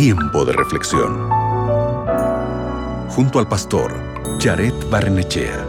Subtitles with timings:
[0.00, 1.28] Tiempo de reflexión.
[3.08, 3.92] Junto al pastor
[4.38, 5.66] Jared Barnechea.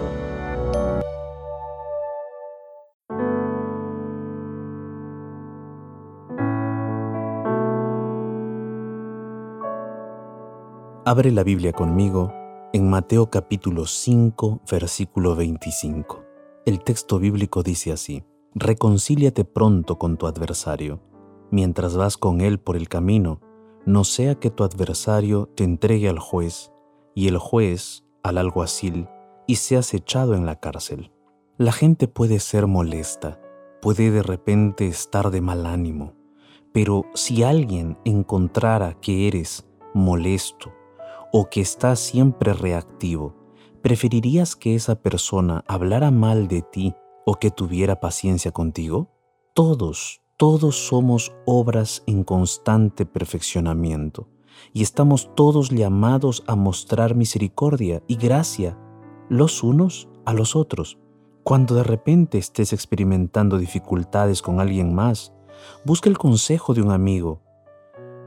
[11.06, 12.32] Abre la Biblia conmigo
[12.72, 16.24] en Mateo capítulo 5, versículo 25.
[16.68, 18.24] El texto bíblico dice así,
[18.54, 21.02] Reconcíliate pronto con tu adversario,
[21.50, 23.42] mientras vas con él por el camino,
[23.90, 26.72] no sea que tu adversario te entregue al juez
[27.16, 29.08] y el juez al alguacil
[29.48, 31.12] y seas echado en la cárcel.
[31.58, 33.42] La gente puede ser molesta,
[33.82, 36.14] puede de repente estar de mal ánimo,
[36.72, 40.72] pero si alguien encontrara que eres molesto
[41.34, 43.34] o que estás siempre reactivo,
[43.82, 46.94] ¿preferirías que esa persona hablara mal de ti
[47.26, 49.10] o que tuviera paciencia contigo?
[49.56, 54.30] Todos, todos somos obras en constante perfeccionamiento
[54.72, 58.78] y estamos todos llamados a mostrar misericordia y gracia
[59.28, 60.98] los unos a los otros.
[61.44, 65.34] Cuando de repente estés experimentando dificultades con alguien más,
[65.84, 67.42] busca el consejo de un amigo,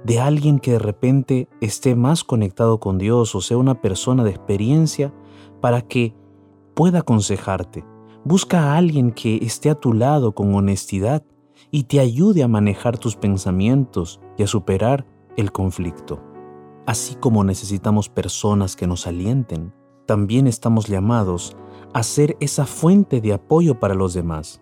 [0.04, 4.32] de alguien que de repente esté más conectado con Dios o sea una persona de
[4.32, 5.14] experiencia
[5.62, 6.14] para que
[6.74, 7.86] pueda aconsejarte.
[8.22, 11.24] Busca a alguien que esté a tu lado con honestidad
[11.74, 15.06] y te ayude a manejar tus pensamientos y a superar
[15.36, 16.22] el conflicto.
[16.86, 19.72] Así como necesitamos personas que nos alienten,
[20.06, 21.56] también estamos llamados
[21.94, 24.60] a ser esa fuente de apoyo para los demás.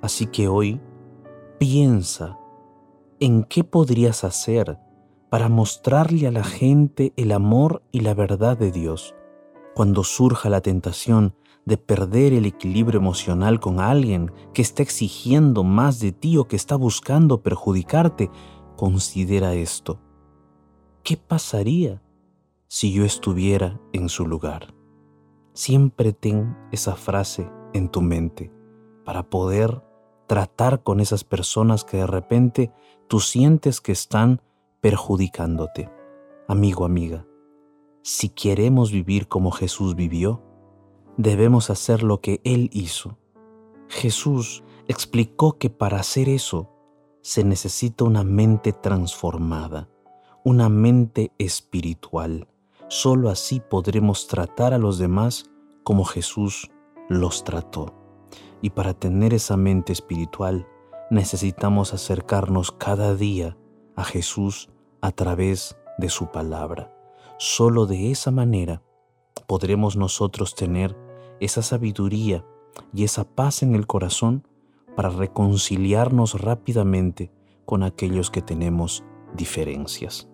[0.00, 0.80] Así que hoy
[1.58, 2.38] piensa
[3.20, 4.78] en qué podrías hacer
[5.28, 9.14] para mostrarle a la gente el amor y la verdad de Dios.
[9.74, 11.34] Cuando surja la tentación
[11.66, 16.56] de perder el equilibrio emocional con alguien que está exigiendo más de ti o que
[16.56, 18.30] está buscando perjudicarte,
[18.76, 20.00] considera esto.
[21.02, 22.02] ¿Qué pasaría
[22.68, 24.74] si yo estuviera en su lugar?
[25.52, 28.52] Siempre ten esa frase en tu mente
[29.04, 29.82] para poder
[30.28, 32.72] tratar con esas personas que de repente
[33.08, 34.40] tú sientes que están
[34.80, 35.90] perjudicándote.
[36.46, 37.26] Amigo, amiga,
[38.02, 40.45] si queremos vivir como Jesús vivió,
[41.16, 43.18] debemos hacer lo que Él hizo.
[43.88, 46.70] Jesús explicó que para hacer eso
[47.22, 49.88] se necesita una mente transformada,
[50.44, 52.48] una mente espiritual.
[52.88, 55.50] Solo así podremos tratar a los demás
[55.82, 56.70] como Jesús
[57.08, 57.94] los trató.
[58.62, 60.68] Y para tener esa mente espiritual
[61.10, 63.56] necesitamos acercarnos cada día
[63.96, 66.92] a Jesús a través de su palabra.
[67.38, 68.82] Solo de esa manera
[69.46, 70.96] podremos nosotros tener
[71.40, 72.44] esa sabiduría
[72.92, 74.46] y esa paz en el corazón
[74.94, 77.30] para reconciliarnos rápidamente
[77.64, 79.04] con aquellos que tenemos
[79.36, 80.28] diferencias.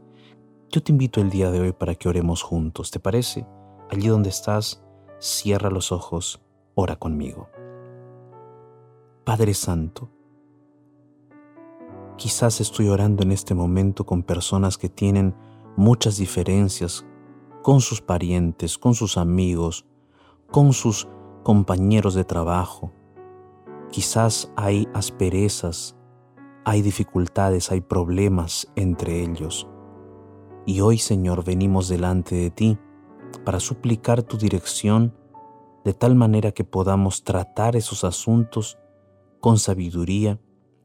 [0.71, 3.47] Yo te invito el día de hoy para que oremos juntos, ¿te parece?
[3.91, 4.83] Allí donde estás,
[5.19, 6.41] cierra los ojos,
[6.75, 7.49] ora conmigo.
[9.25, 10.11] Padre Santo,
[12.17, 15.35] quizás estoy orando en este momento con personas que tienen
[15.77, 17.05] muchas diferencias
[17.63, 19.87] con sus parientes, con sus amigos,
[20.53, 21.09] con sus
[21.43, 22.93] compañeros de trabajo.
[23.91, 25.97] Quizás hay asperezas,
[26.65, 29.67] hay dificultades, hay problemas entre ellos.
[30.67, 32.79] Y hoy, Señor, venimos delante de ti
[33.45, 35.17] para suplicar tu dirección
[35.85, 38.79] de tal manera que podamos tratar esos asuntos
[39.41, 40.39] con sabiduría,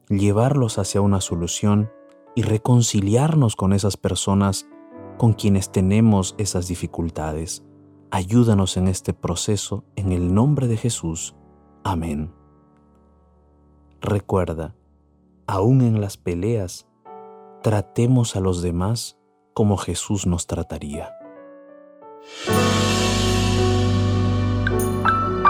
[0.09, 1.91] llevarlos hacia una solución
[2.35, 4.67] y reconciliarnos con esas personas
[5.17, 7.63] con quienes tenemos esas dificultades.
[8.11, 11.35] Ayúdanos en este proceso en el nombre de Jesús.
[11.83, 12.33] Amén.
[13.99, 14.75] Recuerda,
[15.45, 16.87] aún en las peleas,
[17.63, 19.17] tratemos a los demás
[19.53, 21.11] como Jesús nos trataría.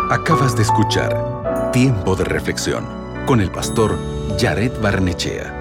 [0.10, 2.86] Acabas de escuchar Tiempo de Reflexión
[3.28, 3.98] con el pastor
[4.40, 5.57] Jared Barnechea.